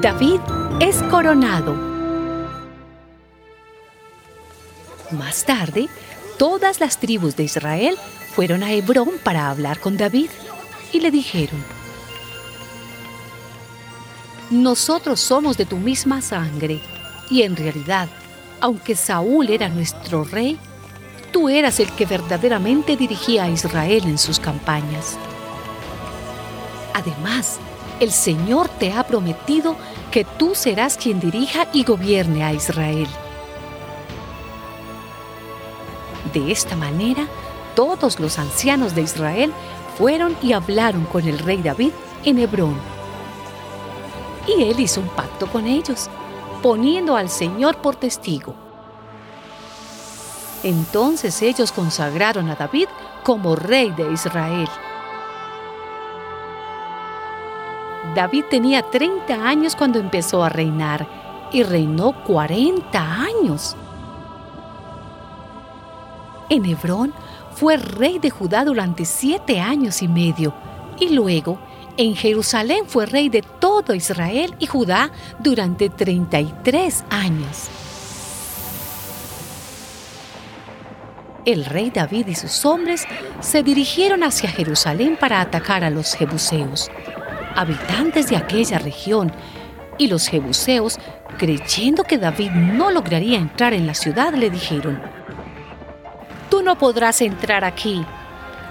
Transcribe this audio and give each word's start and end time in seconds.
David 0.00 0.40
es 0.80 0.96
coronado. 1.10 1.74
Más 5.10 5.44
tarde, 5.44 5.90
todas 6.38 6.80
las 6.80 6.98
tribus 6.98 7.36
de 7.36 7.42
Israel 7.42 7.98
fueron 8.34 8.62
a 8.62 8.72
Hebrón 8.72 9.10
para 9.22 9.50
hablar 9.50 9.78
con 9.78 9.98
David 9.98 10.30
y 10.94 11.00
le 11.00 11.10
dijeron, 11.10 11.62
nosotros 14.48 15.20
somos 15.20 15.58
de 15.58 15.66
tu 15.66 15.76
misma 15.76 16.22
sangre 16.22 16.80
y 17.28 17.42
en 17.42 17.54
realidad, 17.54 18.08
aunque 18.62 18.96
Saúl 18.96 19.50
era 19.50 19.68
nuestro 19.68 20.24
rey, 20.24 20.58
tú 21.30 21.50
eras 21.50 21.78
el 21.78 21.90
que 21.92 22.06
verdaderamente 22.06 22.96
dirigía 22.96 23.44
a 23.44 23.50
Israel 23.50 24.04
en 24.06 24.16
sus 24.16 24.40
campañas. 24.40 25.18
Además, 26.94 27.60
el 28.00 28.12
Señor 28.12 28.68
te 28.70 28.92
ha 28.92 29.06
prometido 29.06 29.76
que 30.10 30.24
tú 30.24 30.54
serás 30.54 30.96
quien 30.96 31.20
dirija 31.20 31.68
y 31.72 31.84
gobierne 31.84 32.44
a 32.44 32.52
Israel. 32.52 33.08
De 36.32 36.50
esta 36.52 36.76
manera, 36.76 37.26
todos 37.74 38.20
los 38.20 38.38
ancianos 38.38 38.94
de 38.94 39.02
Israel 39.02 39.52
fueron 39.96 40.36
y 40.42 40.52
hablaron 40.52 41.04
con 41.04 41.26
el 41.26 41.38
rey 41.38 41.62
David 41.62 41.92
en 42.24 42.38
Hebrón. 42.38 42.76
Y 44.46 44.64
él 44.64 44.80
hizo 44.80 45.00
un 45.00 45.08
pacto 45.08 45.46
con 45.46 45.66
ellos, 45.66 46.08
poniendo 46.62 47.16
al 47.16 47.28
Señor 47.28 47.76
por 47.78 47.96
testigo. 47.96 48.54
Entonces 50.62 51.40
ellos 51.42 51.72
consagraron 51.72 52.50
a 52.50 52.54
David 52.54 52.88
como 53.22 53.56
rey 53.56 53.90
de 53.92 54.12
Israel. 54.12 54.68
David 58.14 58.46
tenía 58.50 58.82
30 58.82 59.34
años 59.34 59.76
cuando 59.76 60.00
empezó 60.00 60.42
a 60.42 60.48
reinar 60.48 61.06
y 61.52 61.62
reinó 61.62 62.24
40 62.24 62.98
años. 63.00 63.76
En 66.48 66.64
Hebrón 66.64 67.12
fue 67.54 67.76
rey 67.76 68.18
de 68.18 68.30
Judá 68.30 68.64
durante 68.64 69.04
siete 69.04 69.60
años 69.60 70.02
y 70.02 70.08
medio 70.08 70.52
y 70.98 71.10
luego 71.10 71.60
en 71.96 72.16
Jerusalén 72.16 72.84
fue 72.86 73.06
rey 73.06 73.28
de 73.28 73.42
todo 73.42 73.94
Israel 73.94 74.56
y 74.58 74.66
Judá 74.66 75.12
durante 75.38 75.88
33 75.88 77.04
años. 77.10 77.68
El 81.44 81.64
rey 81.64 81.90
David 81.90 82.26
y 82.26 82.34
sus 82.34 82.64
hombres 82.64 83.06
se 83.40 83.62
dirigieron 83.62 84.24
hacia 84.24 84.50
Jerusalén 84.50 85.16
para 85.18 85.40
atacar 85.40 85.84
a 85.84 85.90
los 85.90 86.14
jebuseos 86.14 86.90
habitantes 87.56 88.28
de 88.28 88.36
aquella 88.36 88.78
región, 88.78 89.32
y 89.98 90.08
los 90.08 90.28
jebuseos, 90.28 90.98
creyendo 91.36 92.04
que 92.04 92.16
David 92.16 92.50
no 92.52 92.90
lograría 92.90 93.38
entrar 93.38 93.74
en 93.74 93.86
la 93.86 93.94
ciudad, 93.94 94.32
le 94.32 94.48
dijeron, 94.48 95.00
Tú 96.48 96.62
no 96.62 96.78
podrás 96.78 97.20
entrar 97.20 97.64
aquí, 97.64 98.04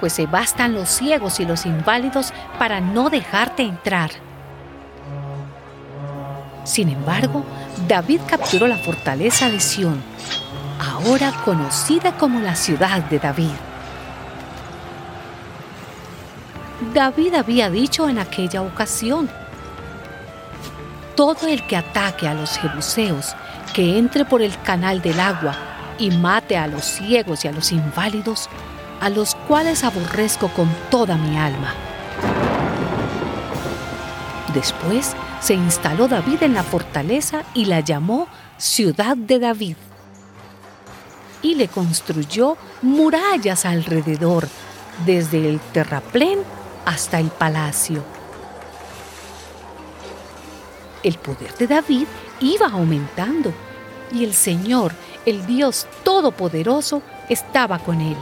pues 0.00 0.12
se 0.12 0.26
bastan 0.26 0.74
los 0.74 0.88
ciegos 0.88 1.40
y 1.40 1.46
los 1.46 1.66
inválidos 1.66 2.32
para 2.58 2.80
no 2.80 3.10
dejarte 3.10 3.62
entrar. 3.62 4.10
Sin 6.64 6.88
embargo, 6.88 7.44
David 7.88 8.20
capturó 8.26 8.66
la 8.66 8.78
fortaleza 8.78 9.50
de 9.50 9.60
Sión, 9.60 10.02
ahora 10.78 11.32
conocida 11.44 12.16
como 12.16 12.40
la 12.40 12.54
ciudad 12.54 13.02
de 13.04 13.18
David. 13.18 13.52
David 16.92 17.34
había 17.34 17.70
dicho 17.70 18.08
en 18.08 18.18
aquella 18.18 18.62
ocasión, 18.62 19.30
todo 21.14 21.46
el 21.46 21.64
que 21.66 21.76
ataque 21.76 22.26
a 22.26 22.34
los 22.34 22.56
jebuseos, 22.58 23.34
que 23.72 23.96
entre 23.98 24.24
por 24.24 24.42
el 24.42 24.60
canal 24.62 25.00
del 25.00 25.20
agua 25.20 25.54
y 25.98 26.10
mate 26.10 26.56
a 26.56 26.66
los 26.66 26.84
ciegos 26.84 27.44
y 27.44 27.48
a 27.48 27.52
los 27.52 27.70
inválidos, 27.70 28.48
a 29.00 29.08
los 29.08 29.34
cuales 29.46 29.84
aborrezco 29.84 30.48
con 30.48 30.68
toda 30.90 31.16
mi 31.16 31.38
alma. 31.38 31.72
Después 34.52 35.14
se 35.40 35.54
instaló 35.54 36.08
David 36.08 36.42
en 36.42 36.54
la 36.54 36.62
fortaleza 36.62 37.42
y 37.54 37.66
la 37.66 37.80
llamó 37.80 38.26
Ciudad 38.56 39.16
de 39.16 39.38
David. 39.38 39.76
Y 41.42 41.54
le 41.54 41.68
construyó 41.68 42.56
murallas 42.82 43.64
alrededor, 43.64 44.48
desde 45.04 45.48
el 45.48 45.60
terraplén 45.60 46.38
hasta 46.84 47.18
el 47.18 47.28
palacio. 47.28 48.02
El 51.02 51.18
poder 51.18 51.54
de 51.58 51.66
David 51.66 52.06
iba 52.40 52.66
aumentando 52.66 53.52
y 54.12 54.24
el 54.24 54.32
Señor, 54.32 54.92
el 55.26 55.46
Dios 55.46 55.86
Todopoderoso, 56.02 57.02
estaba 57.28 57.78
con 57.78 58.00
él. 58.00 58.16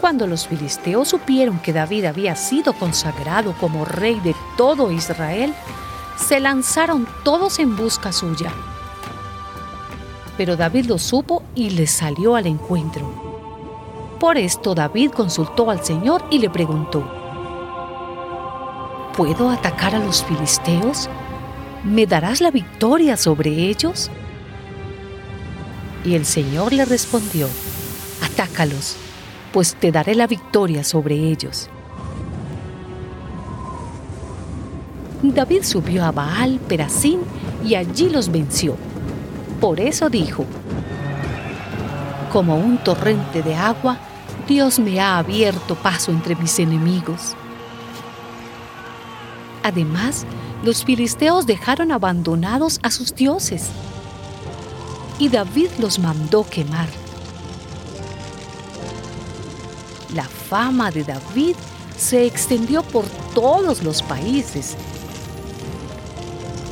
Cuando 0.00 0.26
los 0.26 0.46
filisteos 0.46 1.08
supieron 1.08 1.58
que 1.60 1.72
David 1.72 2.04
había 2.04 2.36
sido 2.36 2.74
consagrado 2.74 3.54
como 3.58 3.86
rey 3.86 4.20
de 4.20 4.34
todo 4.56 4.90
Israel, 4.90 5.54
se 6.16 6.40
lanzaron 6.40 7.08
todos 7.24 7.58
en 7.58 7.74
busca 7.74 8.12
suya. 8.12 8.52
Pero 10.36 10.56
David 10.56 10.86
lo 10.86 10.98
supo 10.98 11.42
y 11.54 11.70
les 11.70 11.90
salió 11.90 12.36
al 12.36 12.46
encuentro. 12.46 13.23
Por 14.24 14.38
esto 14.38 14.74
David 14.74 15.10
consultó 15.10 15.70
al 15.70 15.84
Señor 15.84 16.24
y 16.30 16.38
le 16.38 16.48
preguntó, 16.48 17.06
¿puedo 19.14 19.50
atacar 19.50 19.94
a 19.94 19.98
los 19.98 20.24
filisteos? 20.24 21.10
¿Me 21.84 22.06
darás 22.06 22.40
la 22.40 22.50
victoria 22.50 23.18
sobre 23.18 23.50
ellos? 23.50 24.10
Y 26.06 26.14
el 26.14 26.24
Señor 26.24 26.72
le 26.72 26.86
respondió, 26.86 27.48
atácalos, 28.22 28.96
pues 29.52 29.74
te 29.74 29.92
daré 29.92 30.14
la 30.14 30.26
victoria 30.26 30.84
sobre 30.84 31.16
ellos. 31.16 31.68
David 35.22 35.64
subió 35.64 36.02
a 36.02 36.12
Baal 36.12 36.60
Perasín 36.66 37.20
y 37.62 37.74
allí 37.74 38.08
los 38.08 38.32
venció. 38.32 38.74
Por 39.60 39.80
eso 39.80 40.08
dijo, 40.08 40.46
como 42.32 42.56
un 42.56 42.78
torrente 42.78 43.42
de 43.42 43.54
agua, 43.54 43.98
Dios 44.46 44.78
me 44.78 45.00
ha 45.00 45.18
abierto 45.18 45.74
paso 45.74 46.10
entre 46.10 46.36
mis 46.36 46.58
enemigos. 46.58 47.34
Además, 49.62 50.26
los 50.62 50.84
filisteos 50.84 51.46
dejaron 51.46 51.90
abandonados 51.90 52.78
a 52.82 52.90
sus 52.90 53.14
dioses 53.14 53.70
y 55.18 55.28
David 55.30 55.68
los 55.78 55.98
mandó 55.98 56.46
quemar. 56.48 56.88
La 60.14 60.24
fama 60.24 60.90
de 60.90 61.04
David 61.04 61.56
se 61.96 62.26
extendió 62.26 62.82
por 62.82 63.06
todos 63.34 63.82
los 63.82 64.02
países 64.02 64.76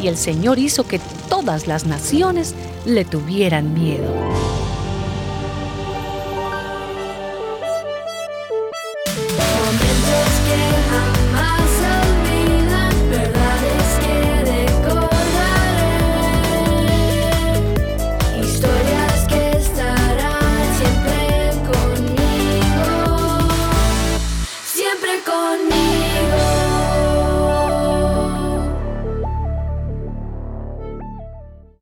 y 0.00 0.06
el 0.06 0.16
Señor 0.16 0.58
hizo 0.58 0.86
que 0.86 1.00
todas 1.28 1.66
las 1.66 1.84
naciones 1.86 2.54
le 2.84 3.04
tuvieran 3.04 3.74
miedo. 3.74 4.12